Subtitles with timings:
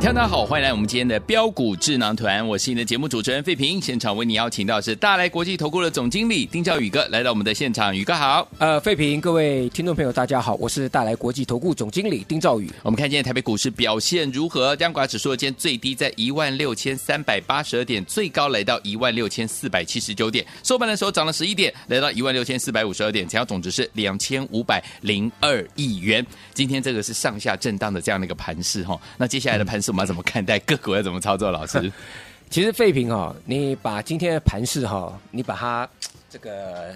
[0.00, 3.80] 大家好，欢迎来我们今天的标股智囊团，我是你的节目主持人费平。
[3.80, 8.48] 现场为你邀请到是大来国际投顾的总经理丁兆宇哥来到我们的现场，宇哥好。
[8.58, 12.70] 呃，费平，各位听众朋友，大家好，我是大来国际投顾总经理丁兆宇。
[12.82, 14.74] 我们看今天台北股市表现如何？
[14.80, 26.24] 央广指数今天最低在一万六千三百八十二点，最高来到一万六千四百七十九点，收盘的时候涨了十一点，来到一万六千四百五十二点，成交总值是两千五百零二亿元。
[26.54, 28.98] 今天这个是上下震荡的这样的一个盘势哈。
[29.18, 30.58] 那接下来的盘势我们要怎么看待？
[30.60, 31.50] 个股要怎么操作？
[31.50, 31.92] 老师，
[32.50, 35.88] 其实废品哈，你把今天的盘势哈，你把它
[36.30, 36.94] 这个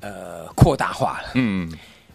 [0.00, 1.30] 呃扩大化了。
[1.34, 1.70] 嗯，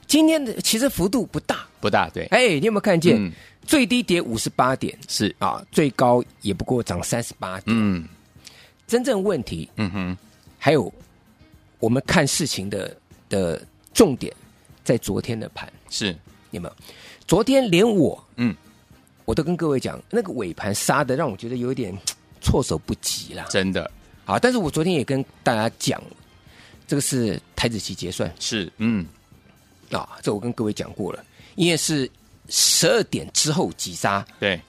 [0.07, 2.25] 今天的其实幅度不大，不大，对。
[2.27, 3.15] 哎，你有没有看见？
[3.17, 3.31] 嗯、
[3.65, 7.65] 最低跌五十八点，是啊，最高也不过涨三十八点。
[7.67, 8.07] 嗯，
[8.87, 10.17] 真正问题，嗯哼，
[10.57, 10.91] 还有
[11.79, 12.95] 我们看事情的
[13.29, 13.61] 的
[13.93, 14.33] 重点
[14.83, 16.15] 在昨天的盘，是
[16.51, 16.75] 有没有？
[17.27, 18.55] 昨天连我，嗯。
[19.25, 21.95] 我都跟各位讲，那个尾盘杀的让我觉得有点
[22.41, 23.89] 措手不及了，真的。
[24.25, 26.01] 好，但是我昨天也跟大家讲，
[26.87, 29.05] 这个是台子期结算，是，嗯，
[29.91, 31.23] 啊，这我跟各位讲过了，
[31.55, 32.09] 因为是
[32.49, 34.59] 十二点之后急杀，对，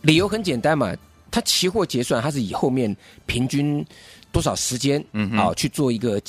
[0.00, 0.96] 理由很简单嘛，
[1.30, 2.94] 它期货结算，它是以后面
[3.26, 3.84] 平均
[4.32, 6.20] 多少时间，嗯，啊，去做一个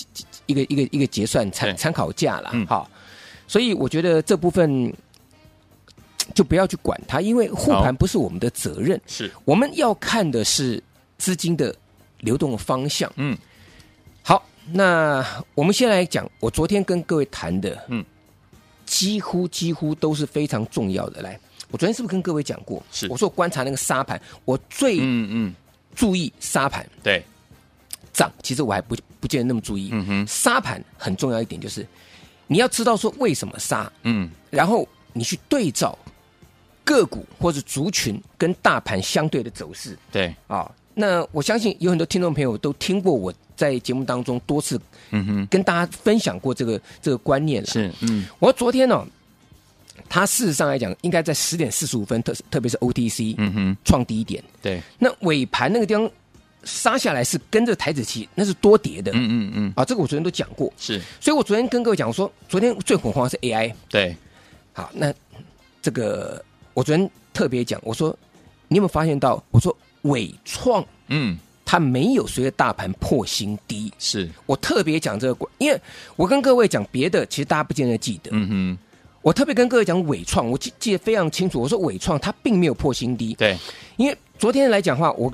[0.46, 2.90] 一个一个一个结算参参考价了，好，
[3.48, 4.94] 所以我觉得这部分。
[6.34, 10.82] 就不要去管它，因为护盘不是我们的责任，是我们要看的是
[11.18, 11.74] 资金的
[12.20, 13.12] 流动的方向。
[13.18, 13.38] 嗯，
[14.24, 18.04] 好，那我们先来讲，我昨天跟各位谈的，嗯，
[18.86, 21.22] 几乎几乎都是非常重要的。
[21.22, 22.82] 来，我昨天是不是跟各位讲过？
[22.92, 25.56] 是，我说观察那个沙盘，我最嗯嗯
[25.94, 26.88] 注意沙盘。
[27.04, 27.24] 对，
[28.12, 29.90] 涨其实我还不不见得那么注意。
[29.92, 31.86] 嗯哼，杀盘很重要一点就是
[32.48, 35.98] 你要知道说为什么杀，嗯，然后你去对照。
[36.86, 44.80] 个股或者族群跟大盘相对的走势，对啊，那我相信有很多听众朋友都听过我在节目当中多次，
[45.10, 47.68] 嗯哼，跟大家分享过这个这个观念了。
[47.68, 49.08] 是，嗯，我昨天呢、哦，
[50.08, 54.42] 它事实上来讲，应该在十点四十五分，特特别是 OTC，嗯哼，创低点。
[54.62, 56.10] 对，那尾盘那个地方
[56.64, 59.12] 杀下来是跟着台子期，那是多跌的。
[59.14, 60.72] 嗯嗯嗯，啊，这个我昨天都讲过。
[60.78, 63.74] 是，所以我昨天跟各位讲说，昨天最恐慌的是 AI。
[63.90, 64.16] 对，
[64.72, 65.14] 好，那
[65.82, 66.44] 这个。
[66.76, 68.16] 我昨天特别讲，我说
[68.68, 69.42] 你有没有发现到？
[69.50, 73.92] 我说伟创，嗯，它没有随着大盘破新低。
[73.98, 75.82] 是我特别讲这个，因为
[76.18, 78.30] 我跟各位讲别的，其实大家不见得记得。
[78.34, 78.78] 嗯哼，
[79.22, 81.62] 我特别跟各位讲伟创，我记记得非常清楚。
[81.62, 83.34] 我说伟创它并没有破新低。
[83.36, 83.58] 对，
[83.96, 85.32] 因为昨天来讲的话，我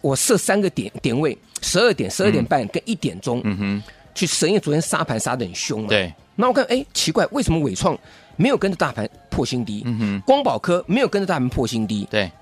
[0.00, 5.88] 我设三个点点位，十二点、十二点半跟一点钟，嗯哼，去审，因为昨天杀盘杀的很凶嘛。
[5.88, 7.96] 对，那我看，哎，奇怪，为什么伟创？
[8.40, 12.32] 没有跟着大盘破新低，嗯哼，光宝科没有跟着大盘破新低，对，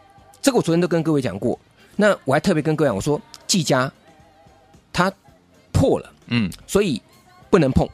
[0.41, 1.59] 这个我昨天都跟各位讲过。
[1.97, 3.93] 那我还特别跟各位讲，我说技嘉
[4.93, 5.13] 它
[5.73, 7.03] 破了，嗯，所以
[7.51, 7.85] 不能碰。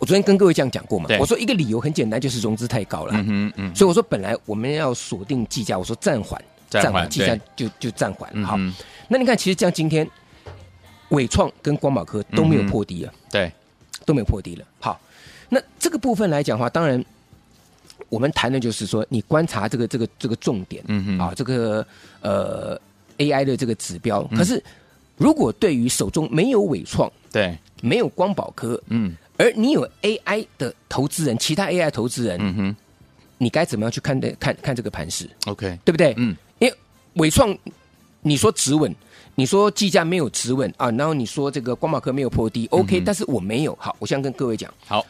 [0.00, 8.28] 我昨天跟各位这样讲过嘛，我说一个理由很简单，就是融资太高了，嗯哼嗯，所以我说本来我们要锁定技嘉，我说暂缓，暂缓，技嘉就就暂缓。
[8.42, 8.58] 好，
[9.06, 10.04] 那你看，其实像今天
[11.10, 13.52] 伟创跟光宝科都没有破低了，对，
[14.04, 14.64] 都没有破低了。
[14.80, 15.00] 好。
[15.50, 17.04] 那这个部分来讲的话，当然
[18.08, 21.86] 我们谈的就是说，你观察这个这个这个重点，嗯嗯，啊，这个
[22.22, 22.80] 呃
[23.18, 24.22] AI 的这个指标。
[24.36, 24.62] 可是，
[25.16, 32.76] 如果对于手中没有伟创，对，没有光宝科，嗯，而你有 AI 的投资人，其他 AI 投资人，嗯哼，
[33.38, 36.14] 你该怎么样去看待看看这个盘势？OK，对不对？
[36.16, 36.74] 嗯，因为
[37.14, 37.56] 伟创，
[38.22, 38.94] 你说止稳，
[39.34, 43.76] 你说计价没有止稳啊，然后你说这个光宝科没有破低，OK，但是我没有。
[43.80, 45.04] 好，我现在跟各位讲，好。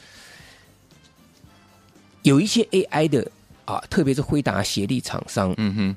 [2.23, 3.31] 有一些 AI 的
[3.65, 5.97] 啊，特别是辉达协力厂商，嗯哼，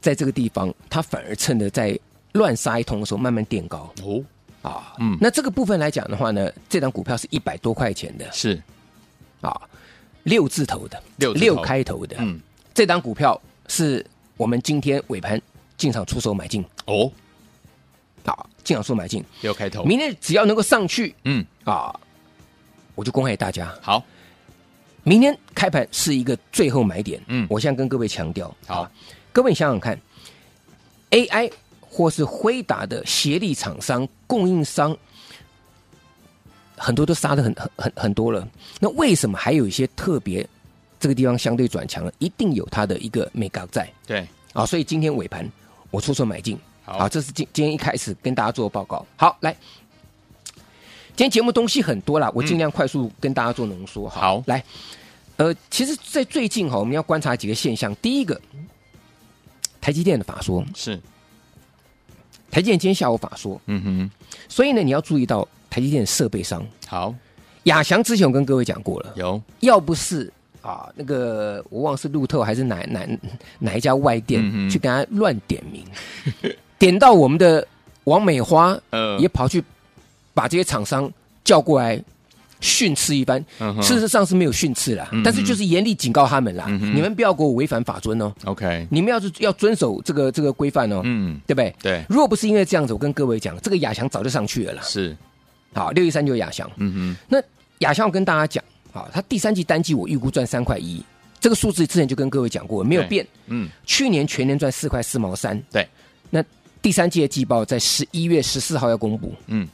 [0.00, 1.98] 在这个地方，它反而趁着在
[2.32, 3.92] 乱杀一通的时候，慢慢垫高。
[4.02, 4.22] 哦。
[4.62, 8.60] 啊，嗯，那这个部分来讲的话呢，这张股票是一百多块钱的，是。
[9.40, 9.58] 啊，
[10.24, 12.38] 六字头的，六六开头的，嗯，
[12.74, 14.04] 这张股票是
[14.36, 15.40] 我们今天尾盘
[15.78, 16.62] 进场出手买进。
[16.84, 17.10] 哦，
[18.22, 21.42] 好，进场出买进，六开头，明天只要能够上去，嗯。
[21.64, 21.98] 啊，
[22.94, 23.74] 我就恭喜大家。
[23.80, 24.04] 好，
[25.02, 28.92] 明天开盘是一个最后买点，嗯我现在跟各位强调，好啊，
[29.32, 29.98] 各位想想看
[31.10, 31.50] ，AI
[31.80, 34.96] 或是辉达的协力厂商、供应商。
[36.82, 38.48] 很多都杀的很很很很多了，
[38.80, 40.48] 那为什么还有一些特别
[40.98, 42.10] 这个地方相对转强了？
[42.18, 45.46] 一定有它的一个美高在对，啊，所以今天尾盘
[45.90, 49.04] 我出手买进，好啊，这是今今天一开始跟大家做报告。
[49.16, 49.54] 好，来，
[51.16, 54.08] 今天节目东西很多啦，我尽量快速跟大家做浓缩。
[54.08, 54.64] 好，来，
[55.36, 57.94] 呃，其实，在最近哈，我们要观察几个现象。
[57.96, 58.40] 第一个，
[59.80, 60.64] 台积电的法说。
[60.74, 60.98] 是，
[62.50, 64.10] 台积电今天下午法说，嗯哼，
[64.48, 65.46] 所以呢，你要注意到。
[65.72, 66.66] 台积电设备商。
[66.88, 67.14] 好，
[67.62, 70.28] 亚翔之前我跟各位讲过了，有，要不是
[70.62, 73.06] 啊，那个我忘是路透还是哪哪
[73.60, 75.86] 哪一家外店、嗯、去跟他乱点名，
[76.76, 77.64] 点到我们的
[78.02, 79.62] 王美花，呃，也跑去
[80.40, 81.12] 把这些厂商
[81.44, 82.02] 叫过来
[82.60, 83.44] 训斥一番。
[83.58, 88.32] 嗯、事实上是没有训斥啦、嗯，但是就是严厉警告他们啦，嗯、你们不要给我违反法遵哦。
[88.44, 91.74] OK，你们要是要遵守这个这个规范哦，嗯，对不对？
[91.82, 92.04] 对。
[92.08, 94.82] 如果不是因为这样子，我跟各位讲，这个亚翔早就上去了啦。
[94.82, 95.14] 是。
[95.74, 96.70] 好，六一三就是亚翔。
[96.78, 97.38] 嗯哼，那
[97.80, 101.04] 亚翔我跟大家讲，好，他第三季单季我预估赚三块一，
[101.38, 103.26] 这个数字之前就跟各位讲过，没有变。
[103.48, 105.60] 嗯，去年全年赚四块四毛三。
[105.70, 105.86] 对，
[106.30, 106.42] 那
[106.82, 109.32] 第三季的季报在十一月十四号要公布。
[109.46, 109.68] 嗯，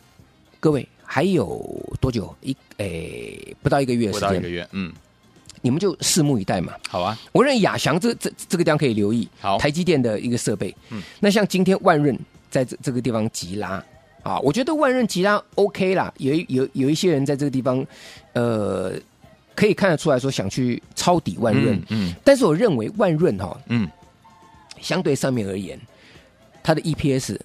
[0.61, 1.64] 各位还有
[2.00, 2.35] 多久？
[2.43, 4.20] 一诶，不到一个月时间。
[4.20, 4.67] 不到一个月。
[4.73, 4.93] 嗯，
[5.62, 6.73] 你们就拭目以待嘛。
[6.88, 9.29] 好啊，我认为亚翔这这这个地方可以留意。
[9.41, 10.75] 好，台积电的一个设备。
[10.91, 12.19] 嗯，那像今天万润
[12.50, 13.82] 在这这个地方急拉。
[14.23, 17.87] 啊，我觉得万润急拉 OK 啦，有有有一些人在这个地方，
[18.32, 18.93] 呃，
[19.55, 23.88] 可以看得出来说想去抄底万润，嗯，嗯，但是我认为万润哈，嗯，
[24.81, 25.81] 相对上面而言，
[26.61, 27.38] 它的 EPS，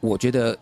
[0.00, 0.58] 我觉得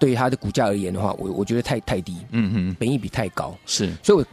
[0.00, 4.24] 对于它的股价而言的话，我我觉得太太低，嗯嗯，本益比太高，是，所以我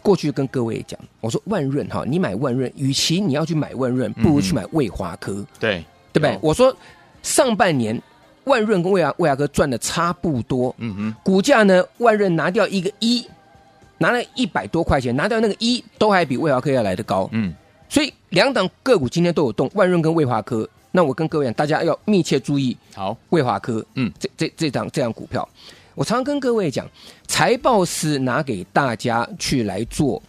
[0.00, 5.84] 过去跟各位讲，我说万润哈，你买万润，与其你要去买万润，不如去买卫华科，嗯、对，
[6.14, 6.38] 对不对？
[6.40, 6.74] 我说
[7.22, 8.00] 上半年。
[8.44, 13.24] 万润跟卫华卫华科赚的差不多，嗯哼，股价呢，万润拿掉一个一，
[13.98, 17.54] 拿了一百多块钱，拿掉那个一，都还比卫华科要来得高，嗯，
[17.86, 25.48] 所以两档个股今天都有动，万润跟卫华科，那我跟各位讲，大家要密切注意，好，卫华科，嗯，这这这档这样股票，
[25.94, 26.88] 我常常跟各位讲，
[27.26, 30.22] 财报是拿给大家去来做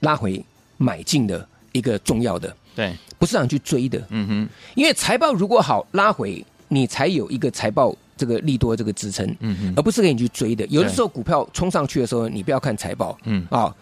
[0.00, 0.44] 拉回
[0.76, 6.44] 买进的一个重要的，对，不是想去追的，嗯哼，因为财报如果好拉回。
[6.74, 10.64] 你才有一个财报这个利多这个支撑，嗯嗯，而不是给你去追的。
[10.68, 13.46] 有的时候股票冲上去的时候，你不要看财报，嗯。
[13.50, 13.76] 啊，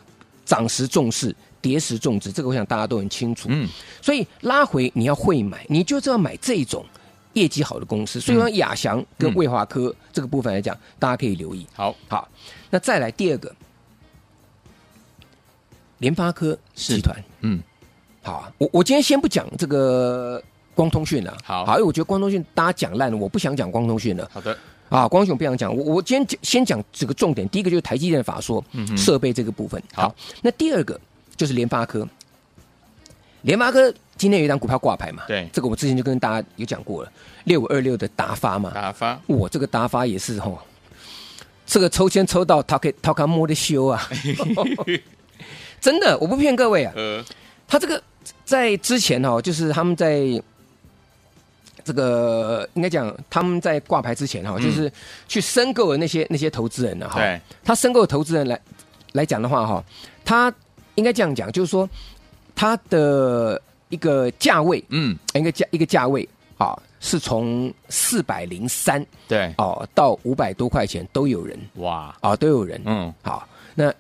[0.45, 3.69] 涨时重视，跌时重视，这个我想大家都很清楚，嗯。
[4.03, 6.85] 所以拉回你要会买，你就是要买这种
[7.33, 8.21] 业绩好的公司。
[8.21, 11.67] 所以说亚翔跟卫华科这个部分来讲，大家可以留意。
[11.75, 12.29] 好，好，
[12.71, 13.55] 那再来第二个，
[15.99, 17.61] 联发科集团，嗯，
[18.23, 20.43] 好啊，我我今天先不讲这个。
[20.73, 24.27] 光通讯了，好，好，因为我觉得光通讯大家讲烂了，我不想讲光通讯了。
[24.33, 24.57] 好的，
[24.89, 27.47] 啊，光雄不想讲，我我今天先讲几个重点。
[27.51, 30.05] 第一个就是台积电的法说，嗯，设备这个部分好。
[30.05, 30.99] 好，那第二个
[31.41, 32.07] 就是联发科，
[33.41, 35.23] 联发科今天有一档股票挂牌嘛？
[35.27, 37.11] 对，这个我之前就跟大家有讲过了，
[37.45, 38.71] 六五二六的达发嘛。
[38.75, 40.59] 达发，我这个达发也是吼，
[41.65, 44.07] 这个抽签抽到他可以他可摸的修啊，
[45.81, 46.93] 真的，我不骗各位啊。
[46.95, 47.25] 呃，
[47.67, 48.03] 他这个
[48.45, 50.43] 在之前哦，就是他们在。
[51.83, 54.93] 这个应该讲，他们在挂牌之前哈，就是
[55.27, 57.19] 去申购的那些那些投资人呢哈，
[57.65, 58.61] 他申购的投资人来
[59.13, 59.83] 来讲的话哈，
[60.23, 60.53] 他
[60.95, 61.89] 应该这样讲，就是说
[62.55, 66.29] 它的一个价位，嗯，一个价一个价位
[66.59, 69.53] 啊，是从四百零三对。
[69.59, 71.59] 哦到五百多块钱都有人。
[71.77, 72.15] 哇。
[72.21, 72.81] 啊都有人。
[72.85, 73.13] 嗯。
[73.23, 73.93] 好，那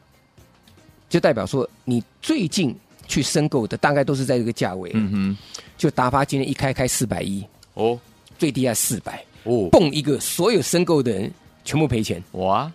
[1.08, 2.74] 就代表说你最近
[3.08, 5.38] 去申购的大概都是在这个价位，嗯哼，
[5.76, 7.44] 就达发今天一开开四百一。
[7.74, 7.98] 哦，
[8.38, 11.32] 最低在四百哦，蹦一个，所有申购的人
[11.64, 12.22] 全部赔钱。
[12.32, 12.70] 哇！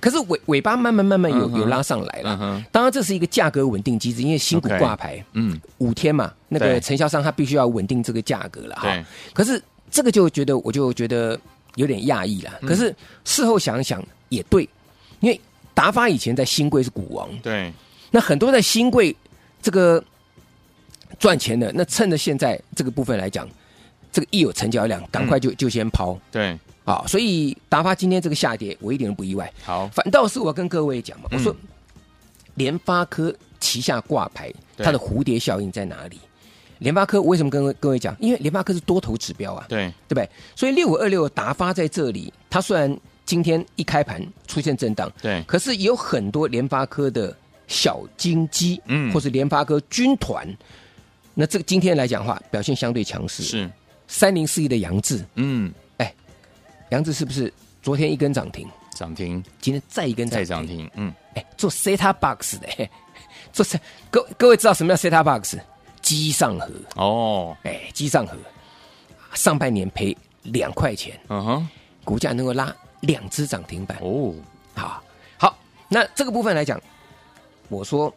[0.00, 9.04] 可是尾尾巴慢慢慢慢有、嗯、有拉上来了、嗯，当然这是一个价格稳定机制，因为新股挂牌，嗯，五天嘛，那个承销商他必须要稳定这个价格了哈。
[9.32, 11.38] 可是这个就觉得我就觉得
[11.74, 12.52] 有点讶异了。
[12.62, 14.68] 可是事后想一想也对，
[15.20, 15.40] 因为
[15.74, 17.72] 达发以前在新贵是股王，对，
[18.10, 19.14] 那很多在新贵
[19.60, 20.02] 这个
[21.18, 23.48] 赚钱的，那趁着现在这个部分来讲。
[24.16, 26.18] 这个一有成交量，赶快就、嗯、就先抛。
[26.32, 29.52] 对，啊，所以达发今天这个下跌，我一点都不意外。
[29.62, 31.54] 好，反倒是我跟各位讲嘛，嗯、我说
[32.54, 33.30] 联发科
[33.60, 36.18] 旗下挂牌，它的蝴蝶效应在哪里？
[36.78, 38.16] 联发科我为什么跟各位讲？
[38.18, 40.26] 因为联发科是多头指标啊，对对不对？
[40.54, 50.48] 所以六五二六达发在这里，它虽然今天一开盘出现震荡，对，可是有很多联发科的小金鸡，嗯，或是联发科军团，
[51.34, 53.42] 那这个今天来讲的话，表现相对强势。
[53.42, 53.70] 是
[54.16, 56.10] 三零四一的杨志，嗯，哎，
[56.88, 58.66] 杨志是不是昨天一根涨停？
[58.92, 62.88] 涨停，今天再一根再涨停，嗯，哎，做 set top box 的，
[63.52, 63.62] 做
[64.10, 65.58] 各各位知道什么叫 set top box？
[66.00, 66.70] 机上盒。
[66.94, 68.38] 哦，哎，机上盒，
[69.34, 71.68] 上半年赔两块钱，嗯哼，
[72.02, 73.98] 股价能够拉两只涨停板。
[74.00, 74.34] 哦，
[74.74, 75.02] 好，
[75.36, 75.58] 好，
[75.90, 76.80] 那这个部分来讲，
[77.68, 78.10] 我说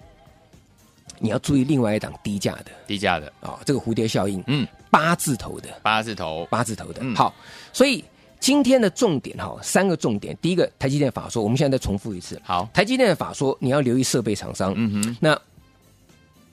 [1.18, 3.27] 你要注意另外一档低价的，低价的。
[3.41, 7.34] 啊、哦，这个蝴蝶效应，嗯，八字头的，八字头，八字头的，嗯、好，
[7.74, 8.03] 所以
[8.39, 15.39] 今天的重点哈，三个重点，第一个台积电法说，我们现在再重复一次，好，台积电的法说，你要留意设备厂商，嗯哼，那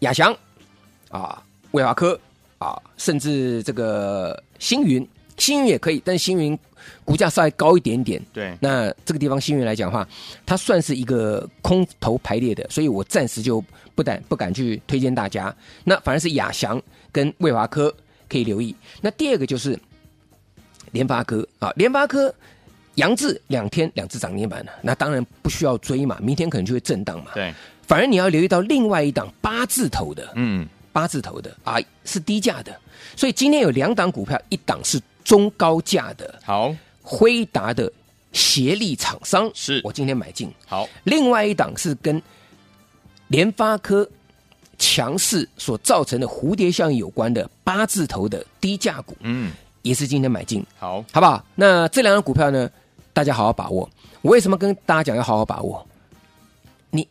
[0.01, 0.37] 亚翔。
[1.09, 1.41] 啊，
[1.71, 2.19] 伟华科
[2.59, 6.59] 啊，甚至这个星云，星云也可以，但是星云
[7.05, 8.21] 股价稍微高一点点。
[8.33, 10.07] 对，那这个地方星云来讲的话，
[10.45, 13.65] 它算是一个空头排列的，所以我暂时就
[13.95, 15.55] 不敢不敢去推荐大家。
[15.85, 17.95] 那反而是亚翔跟魏华科
[18.29, 18.75] 可以留意。
[19.01, 19.79] 那第二个就是
[20.93, 21.47] 联发科。
[21.59, 22.35] 啊，联发科
[22.97, 27.33] 杨志两天两只涨停板了，那当然不需要追嘛，明天可能就会震荡嘛。
[27.35, 27.53] 对，
[27.83, 30.67] 反而你要留意到另外一档八字头的，嗯。
[30.93, 32.75] 八字头的啊，是低价的，
[33.15, 37.93] 所以今天有两档股票，一档是中高价的，好，辉达的
[38.33, 39.79] 协力厂商，是。
[39.85, 42.23] 我今天买进，好，另外一档是跟
[43.29, 44.09] 联发科
[44.79, 49.53] 强势所造成的蝴蝶效应有关的八字头的低价股，嗯，
[49.83, 51.45] 也是今天买进，好，好不好？
[51.55, 52.71] 那这两张股票呢，
[53.13, 53.89] 大家好好把握。
[54.23, 55.87] 我为什么跟大家讲要好好把握？
[56.91, 57.07] 你。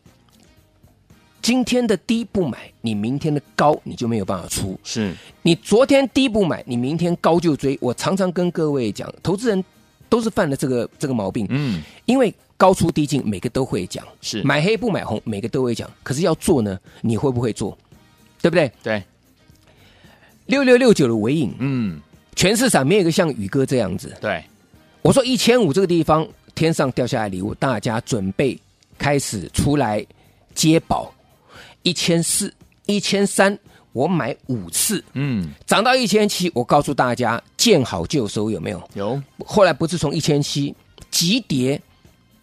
[1.42, 4.76] 今天的低不买，你明天的高你就没有办法出。
[4.84, 7.78] 是你昨天低不买，你明天高就追。
[7.80, 9.64] 我常常跟各位讲，投资人
[10.10, 11.46] 都是犯了这个这个毛病。
[11.52, 14.06] 嗯，因为高出低进，每个都会讲。
[14.22, 15.90] 是买黑不买红，每个都会讲。
[16.04, 17.78] 可是要做呢，你会不会做？
[18.42, 18.72] 对不对？
[18.84, 19.04] 对。
[20.48, 22.00] 六六六九的尾影，嗯，
[22.36, 24.16] 全市场没有一个像宇哥这样子。
[24.22, 24.44] 对，
[25.02, 28.56] 我说一千五这个地方天上掉下来礼物，大家准备
[28.96, 30.06] 开始出来
[30.54, 31.12] 接宝。
[31.82, 32.54] 一千四、
[32.86, 33.58] 一千三，
[33.92, 38.90] 我买五次，嗯，涨到一千七，我告诉大家，见好就收，有没有？
[38.94, 39.20] 有。
[39.44, 40.76] 后来不是从一千七
[41.10, 41.82] 急跌，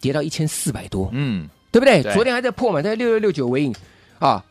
[0.03, 2.03] 跌到一千四百多，嗯，对不对？
[2.03, 3.73] 对昨天还在破嘛，在六六六九尾影
[4.19, 4.43] 啊，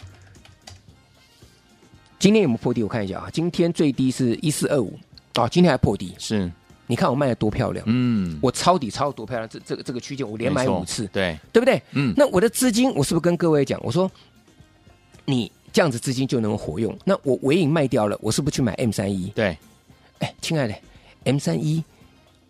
[2.19, 2.83] 今天有没有破低？
[2.83, 4.99] 我看一下啊，今天最低是一四二五
[5.35, 6.51] 啊，今天还破低，是。
[6.87, 11.81] 你看我卖的多漂亮，嗯，我抄底抄的多漂亮，这这个这个区间我连买五次，对，对不对？
[11.93, 14.11] 嗯，那我的资金，我是不是跟各位讲，我说。
[15.25, 19.29] 你这样子资金就能活用，那我尾影卖掉了，我是不是去买 M 三一？
[19.29, 19.57] 对，
[20.19, 20.75] 哎，亲爱的
[21.23, 21.83] ，M 三一，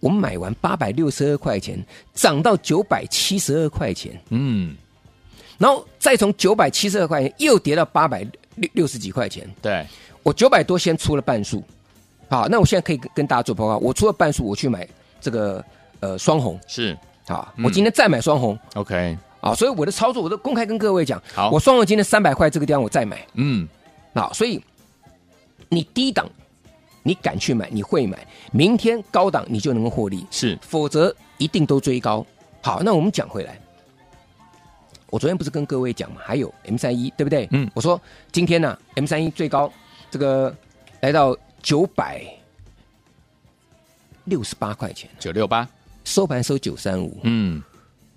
[0.03, 1.81] 我买完八百六十二块钱，
[2.13, 4.75] 涨到九百七十二块钱，嗯，
[5.59, 9.87] 然后再从九百七十二块钱又跌到八百六六十几块钱，对，
[10.25, 11.63] 我九百多先出了半数，
[12.29, 14.87] 好，那我现在可以跟大家做报告，我出了半数，我去买
[15.21, 15.65] 这个
[16.01, 19.19] 呃双红，是，好，我今天再买双红、嗯、，OK。
[19.41, 21.21] 啊，所以我的操作我都公开跟各位讲。
[21.35, 23.27] 好，我双红今天三百块这个地方我再买。
[23.35, 23.69] 嗯，
[24.15, 24.63] 好，所以
[25.69, 26.31] 你低档
[27.03, 30.27] 你敢去买，你会买，明天高档你就能够获利。
[30.31, 32.25] 是，否则一定都追高。
[32.61, 33.61] 好，那我们讲回来，
[35.11, 37.49] 我昨天不是跟各位讲嘛，还有 M 三一对不对？
[37.51, 39.73] 嗯，我说今天呢、啊、M 三一最高
[40.11, 40.55] 这个
[41.01, 42.25] 来到九百
[44.25, 45.69] 六十八块钱，九六八
[46.05, 47.19] 收盘收九三五。
[47.25, 47.63] 嗯。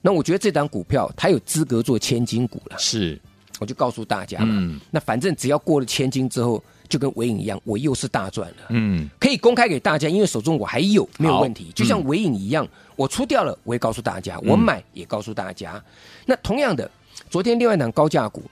[0.01, 3.19] 那我觉得这档股票它有资格做千金股了，是，
[3.59, 4.45] 我就告诉大家嘛。
[4.51, 8.57] 嗯，那反正只要过了千金之后，就跟尾影一样，我又是大赚了。
[8.69, 11.65] 嗯，可以公开给大家，因为手中我还有，没有问题。
[11.69, 15.73] 嗯、就像尾影一样，我出掉了，我也告诉大家，我买也告诉大家。
[15.73, 15.83] 嗯、
[16.27, 16.89] 那同样的，
[17.29, 18.43] 昨天另外一档高价股，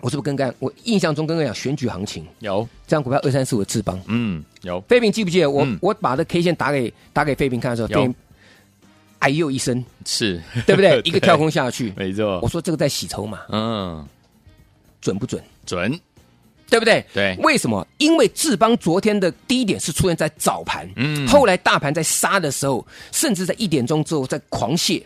[0.00, 4.80] 我是不是跟刚我印象中跟刚讲选举行情有这档股票二三四五的智邦，嗯，有。
[4.88, 8.14] 飞平记不记得我、嗯、我把这 K 线打给打给飞平看的时候，飞
[9.20, 10.98] 哎呦一声，是对不 对？
[11.04, 12.40] 一个跳空下去，没错。
[12.40, 14.04] 我说这个在洗筹码，嗯，
[15.00, 15.42] 准不准？
[15.66, 16.00] 准，
[16.70, 17.04] 对不对？
[17.12, 17.36] 对。
[17.42, 17.86] 为什么？
[17.98, 25.02] 因为志邦昨天的低点是出现在早盘，嗯，后来大盘在杀的时候，甚至在一点钟之后在狂泻，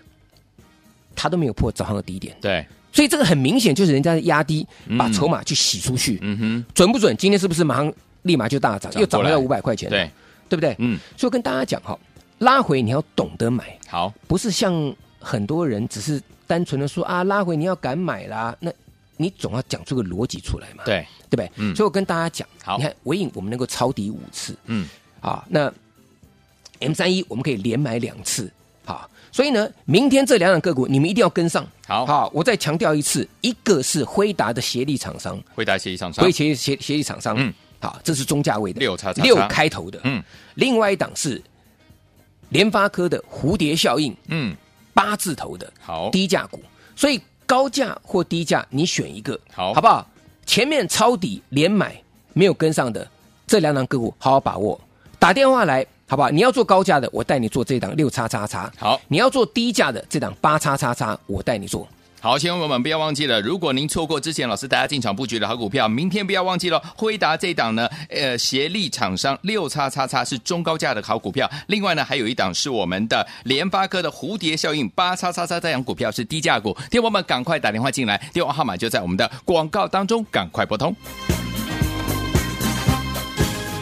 [1.16, 2.64] 它都没有破早上的低点，对。
[2.92, 4.64] 所以这个很明显就是人家压低，
[4.96, 7.16] 把筹码去洗出去，嗯哼，准不准？
[7.16, 7.92] 今天是不是马上
[8.22, 9.90] 立马就大涨，又涨了五百块钱？
[9.90, 10.08] 对，
[10.48, 10.76] 对不对？
[10.78, 10.98] 嗯。
[11.16, 11.98] 所以跟大家讲哈。
[12.38, 18.54] 拉回你要懂得买，好，不是像很多人只是单纯的说啊，拉回你要敢买啦。
[18.58, 18.70] 那
[19.16, 21.06] 你总要讲出个逻辑出来嘛，对。
[21.30, 21.50] 对不对？
[21.56, 24.88] 嗯，所以我跟大家讲，好，你看尾影我们能够抄底五次，嗯，
[25.20, 25.72] 啊，那
[26.78, 28.48] M 三一我们可以连买两次，
[28.84, 39.20] 好，所以呢，明天这两档个股你们一定要跟上，好，好，我再强调一次，一个是辉达的协力厂商，辉达协力厂商，辉协协协力厂商，嗯，好，这是中价位的六叉叉。
[39.24, 40.22] 六开头的，嗯，
[40.54, 41.42] 另外一档是
[42.50, 44.54] 联发科的蝴蝶效应，嗯，
[44.92, 46.62] 八字头的，好，低价股，
[46.94, 47.20] 所以。
[47.46, 50.06] 高价或低价，你选一个，好，好不好？
[50.46, 52.00] 前面抄底连买
[52.32, 53.06] 没有跟上的
[53.46, 54.78] 这两档个股，好好把握。
[55.18, 56.28] 打电话来，好不好？
[56.28, 58.70] 你要做高价的，我带你做这档六叉叉叉。
[58.76, 61.88] 好，你要做低价的这档八叉叉叉，我带你做。
[62.24, 80.96] 好，亲友们不要忘记了，如果您错过之前老师大家进场布局的好股票，明天不要忘记了，辉达这档呢，呃，协力厂商六叉叉叉是中高价的好股票，另外呢，还有一档是我们的联发科的蝴蝶效应八叉叉叉这档股票是低价股，听友们赶快打电话进来，电话号码就在我们的广告当中，赶快拨通。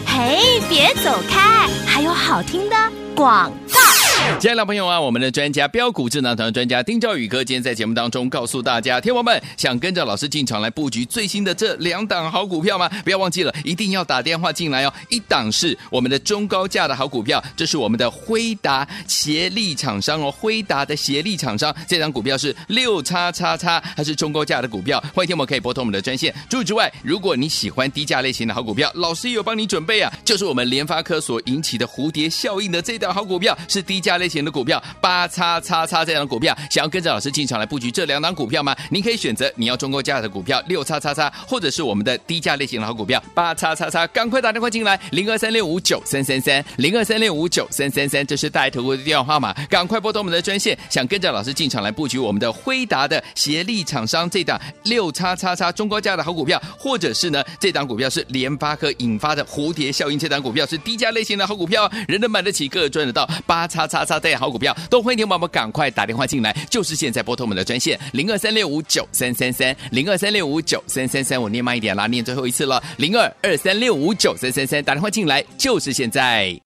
[0.05, 2.75] 嘿，别走开，还有好听的
[3.15, 3.92] 广告。
[4.39, 12.89] 亲爱的朋友啊，我们的专家标股智囊团专家丁兆宇哥今天在节目当中告诉大家，天王们想跟着老师进场来布局最新的这两档好股票吗？
[13.03, 14.93] 不要忘记了，一定要打电话进来哦。
[15.09, 25.01] 一档是我们的中高价的好股票，这是我们的辉达协力厂商哦，辉达的协力厂商，这档股票是六叉叉叉，它是中高价的股票。
[25.13, 26.33] 欢迎天王可以拨通我们的专线。
[26.49, 34.12] 除此之外，如果你喜欢低价类型的好股票，老师也有帮你准备啊，就是我们联发科所引起的蝴蝶效应的这档好股票，是低价。
[34.17, 38.75] 类型的股票八叉叉叉这样的股票，想要跟着老师进场来布局这两档股票吗？
[38.89, 63.29] 您可以选择你要中高价的股票六叉叉叉，或者是我们的低价类型的好股票八叉叉叉，赶快打电话进来零二三六五九三三三零二三六五九三三三，这是大爱投顾的电话号码，赶快拨通我们的专线，想跟着老师进场来布局我们的辉达的协力厂商这档六叉叉叉中高价的好股票，或者是呢这档股票是联发科引发的蝴蝶效应，这档股票是低价类型的好股票，人人买得起，个个赚得到。
[63.45, 76.62] 八叉叉大家好，股票都欢迎听宝宝赶快打电话进来，就是现在拨通我们的专线零二三六五九三三三零二三六五九三三三，我念慢一点啦，念最后一次了零二二三六五九三三三，打电话进来就是现在。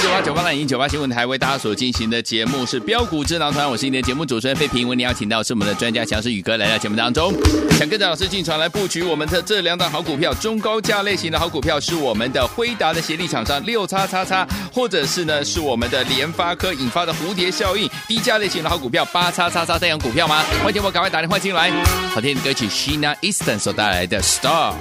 [0.00, 7.32] 九八九八零零九八新闻台为大家所进行的节目是标股智囊团，我是你的节目主持人费平，为你邀请到是我们的专家强势宇哥来到节目当中，
[7.78, 20.42] 想跟着老师进场来布局我们的这两档好股票，中高价类型的好股票是我们的辉达的协力厂商六叉叉叉，或者是呢是我们的联发科引发的蝴蝶效应低价类型的好股票八叉叉叉这样股票吗？
[20.62, 21.70] 欢迎我赶快打电话进来，
[22.12, 24.74] 好听的歌曲 Sheena Easton 所带来的 Star。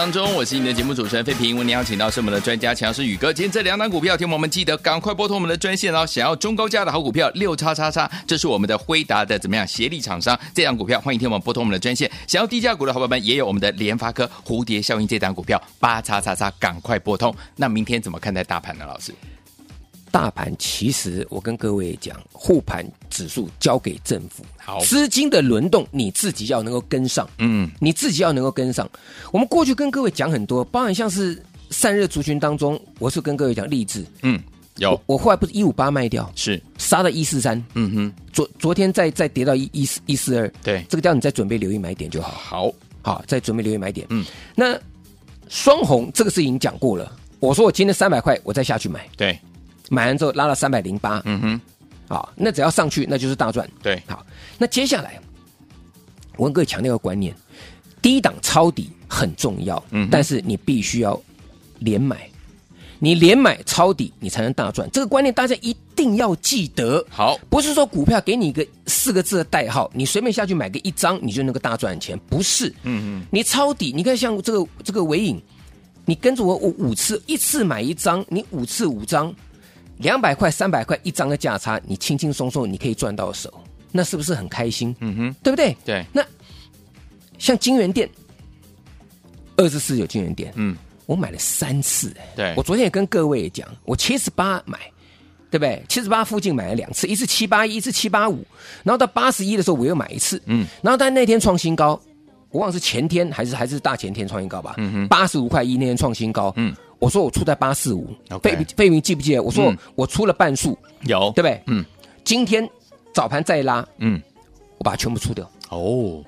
[0.00, 1.58] 当中，我是你的节目主持人费平。
[1.58, 3.30] 为您邀请到是我们的专家强势宇哥。
[3.30, 6.06] 今天这两档股票，听我们记得赶快拨通我们的专线哦。
[6.06, 10.34] 想要中高价的好股票，六叉叉叉，这是我们的辉达的怎么样协力厂商？
[10.54, 12.10] 这档股票欢迎听我们拨通我们的专线。
[12.26, 17.34] 想要低价股的好伙伴们，也有我们的联发科蝴蝶效应这档股票，八叉叉叉，赶快拨通。
[17.56, 18.86] 那明天怎么看待大盘呢？
[18.86, 19.12] 老师？
[20.10, 28.88] 大盘其实，我跟各位讲，护盘指数交给政府，好，资金的轮动你自己要能够跟上，嗯，你自己要能够跟上。
[29.32, 34.40] 我们过去跟各位讲很多，包含像是散热族群当中，我是跟各位讲励志，嗯，
[34.76, 34.92] 有。
[35.06, 36.60] 我，我后来不是一五八卖掉，是。
[36.78, 44.24] 杀到一四三，嗯哼，昨昨天再再跌到一一四一四二，对，这个叫你再准备留意买点就好，好，好，再准备留意买点，嗯，
[44.56, 44.78] 那
[45.48, 49.38] 双红这个事情讲过了，我说我今天三百块，我再下去买，对。
[49.92, 51.60] 买完之后拉到三百零八，嗯哼，
[52.08, 53.68] 好，那只要上去那就是大赚。
[53.82, 54.24] 对，好，
[54.56, 55.20] 那接下来
[56.36, 57.34] 我跟各位强调一个观念：
[58.00, 61.20] 低档抄底很重要，嗯，但是你必须要
[61.80, 62.30] 连买，
[63.00, 64.88] 你连买抄底，你才能大赚。
[64.92, 67.04] 这个观念大家一定要记得。
[67.10, 72.68] 好，不是说股票给你一个四个字的代号，你随便下去买个一张你就能够大赚钱，不是。
[72.84, 75.42] 嗯嗯，你抄底，你看像这个这个尾影，
[76.04, 79.34] 你跟着我五五次，一次买一张，你五次五张。
[80.00, 83.52] 两百块、三百块一张的价差，你轻轻松松你可以赚到手，
[83.92, 84.94] 那是不是很开心？
[85.00, 85.76] 嗯哼，对不对？
[85.84, 86.04] 对。
[86.12, 86.24] 那
[87.38, 88.08] 像金源店，
[89.56, 92.14] 二十四有金源店，嗯，我买了三次。
[92.34, 94.78] 对，我昨天也跟各位讲，我七十八买，
[95.50, 95.82] 对不对？
[95.88, 98.42] 七十八附近买了两次，一次七八一，一次七八五，
[98.82, 102.00] 然后到八十一的时候我又买一次，嗯，然后但那天创新高，
[102.50, 104.74] 我忘了是前天还是还是大前天创新高吧？
[104.78, 106.74] 嗯哼，八十五块一那天创新高，嗯。
[107.00, 109.42] 我说我出在八四五，费费明记不记得？
[109.42, 111.60] 我说我出了半数，有对不对？
[111.66, 111.84] 嗯，
[112.22, 112.68] 今天
[113.14, 114.20] 早盘再拉，嗯，
[114.76, 115.50] 我把它全部出掉。
[115.70, 116.22] 哦，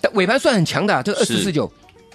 [0.00, 1.70] 但尾盘算很强的，这个二四四九，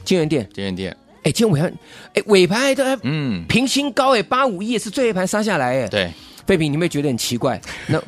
[0.06, 1.74] 金源店，金源店，哎，今天尾盘，
[2.14, 6.10] 哎，尾盘还在，嗯，平新高，哎，八五一也是最后一盘杀下来，哎，对，
[6.46, 7.62] 费平，你会觉得很奇怪？
[7.88, 8.02] 那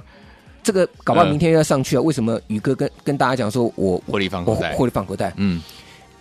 [0.64, 2.02] 这个搞不好明天要上去啊？
[2.02, 5.34] 为什么宇哥跟跟大家讲说我获利放口袋，获利放口袋？
[5.36, 5.62] 嗯，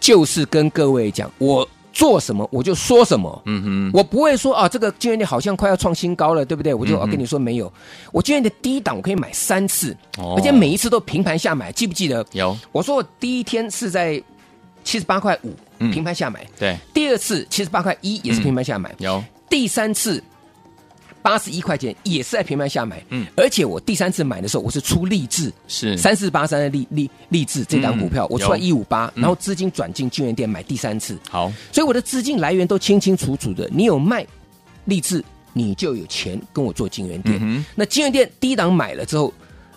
[0.01, 1.69] 就是跟各位讲我。
[1.99, 6.73] 做什么我就说什么，嗯哼，我不会说啊，这个金元店好像快要创新高了，对不对？
[6.73, 7.73] 我就要跟你说没有，
[8.13, 12.25] 我金元电第一档我可以买三次，而且每一次都平盘下买，记不记得？
[12.31, 14.23] 有，我说我第一天是在
[14.85, 15.53] 七十八块五
[15.91, 20.23] 平盘下买，对，第二次七十八块一也是平盘下买，有，第三次。
[21.23, 25.97] 八十一块钱也是在平盘下买，嗯，而且我第三次买的时候，我是出励志，是。
[25.97, 33.69] 三四八三的励励励志这档股票，我出来一五八，然后资金转进金源店买第三次，好，所以我的资金来源都清清楚楚的。
[33.73, 34.27] 你有卖
[34.85, 37.65] 励志，你就有钱跟我做金源店。
[37.75, 39.33] 那金源店低档买了之后，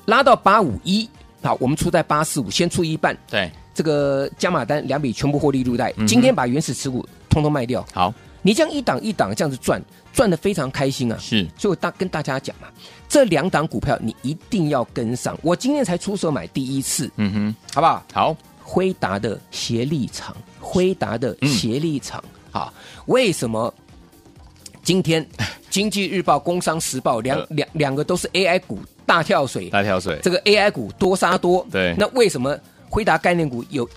[0.06, 1.10] 拉到八五一，
[1.41, 8.13] 好，我们出在八四五，先出一半，对，这个加码单两笔全部获利入袋，今天把原始持股通通卖掉，好。
[8.41, 11.17] 你这样一档一档这样子赚，赚的非常开心啊！
[11.19, 12.67] 是，所以我大跟大家讲嘛，
[13.08, 15.38] 这两档股票你一定要跟上。
[15.43, 18.04] 我今天才出手买第一次，嗯哼，好不好？
[18.13, 23.71] 好，辉达的协力厂，辉达的协力厂，好、嗯，为什么
[24.84, 25.25] 今天
[25.69, 29.69] 经济日报、工商时报两两两个都是 AI 股大跳水？
[29.69, 32.58] 大跳水，这个 AI 股多杀多，对，那为什么
[32.89, 33.88] 辉达概念股有？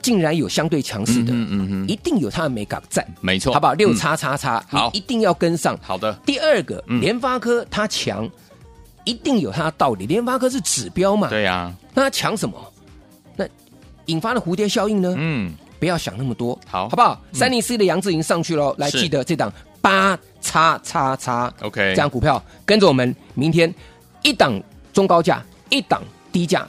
[0.00, 3.74] 竟然有相对强势的，嗯嗯嗯，一定有它的美感在，没错，好不好？
[3.74, 5.78] 六叉叉叉，好，一定要跟上。
[5.82, 8.28] 好的，第二个，联发科它强，
[9.04, 10.06] 一定有它的道理。
[10.06, 11.28] 联发科是指标嘛？
[11.28, 12.72] 对呀，那它强什么？
[13.36, 13.46] 那
[14.06, 15.14] 引发的蝴蝶效应呢？
[15.18, 17.20] 嗯，不要想那么多，好，好不好？
[17.32, 23.72] 三零四的杨志盈上去了，来记得这档八叉叉叉，OK，这样股票跟着我们，明天
[24.22, 24.60] 一档
[24.92, 26.02] 中高价，一档
[26.32, 26.66] 低价。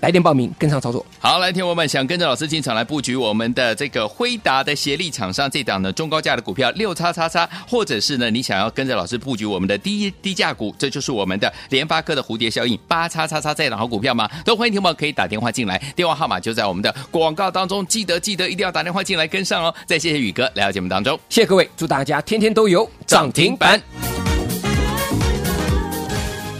[0.00, 1.04] 来电报名，跟上操作。
[1.18, 14.28] 好，来听我们想跟着老师进场来布局我们的这个辉达的协力厂商这档呢中高价的股票六叉叉叉，或者是呢你想要跟着老师布局我们的低低价股，这就是我们的联发科的蝴蝶效应八叉叉叉这档好股票吗？
[14.44, 19.74] 都欢迎听众可以打电话进来，电话号码就在我们的广告当中，记得记得一定要打电话进来跟上哦。
[19.86, 23.80] 再谢谢宇哥来到节目当中，谢谢各位，祝大家天天都有涨停板。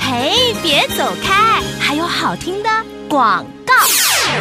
[0.01, 2.69] 嘿，别走开，还有好听的。
[3.09, 3.47] 广，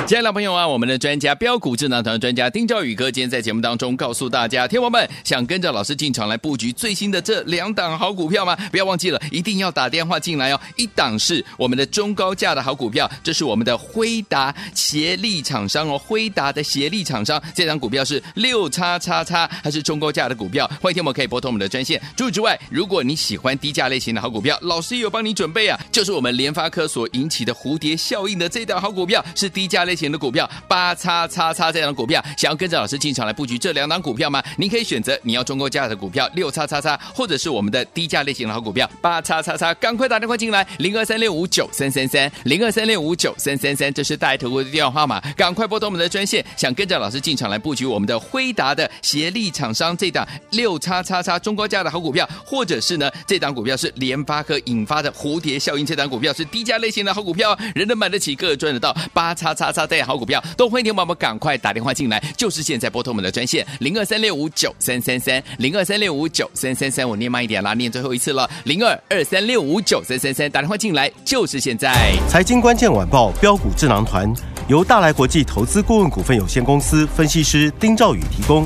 [0.04, 8.56] 亲爱的朋友啊，我们的专家标股智囊团专家丁兆宇哥今天在节目当中告诉大家，天友们想跟着老师进场来布局最新的这两档好股票吗？
[8.70, 10.62] 不要忘记了，一定要打电话进来哦。
[10.76, 20.68] 一档是我们的中高价的好股票，这是我们的辉达协力厂商哦，辉达的协力厂商，这档股票是六叉叉叉，还是中高价的股票？
[20.80, 22.00] 欢迎天友们可以拨通我们的专线。
[22.16, 28.48] 除此之外，如果你喜欢低价类型的好股票，老师也有帮你准备啊，就是我们联发科所引起的蝴蝶效应的。
[28.48, 34.44] 这档好股票是低价类型的股票八叉叉叉这样的股票，想要跟着老师进场来布局这两档股票吗？
[34.58, 71.94] 您可以选择你要中高价的股票六叉叉叉，或者是我们的低价类型的好股票八叉叉叉，赶快打电话进来零二三六五九三三三零二三六五九三三三，这是大头的电话号码，赶快拨通我们的专线，想跟着老师进场来布局我们的辉达的协力厂商这档六叉叉叉中高价的好股票，或者是呢这档股票是联发科引发的蝴蝶效应，这档股票是低价类型的好股票，人人买得起，个个赚得到，八叉叉叉这样好股票，都欢迎听宝宝赶快打电话进来，就是现在拨通我们的专线零二三六五九三三三零二三六五九三三三，我念慢一点啦，念最后一次了，零二二三六五九三三三，打电话进来就是现在。
[72.30, 74.34] 财经关键晚报标股智囊团
[74.70, 78.66] 由大来国际投资顾问股份有限公司分析师丁兆宇提供，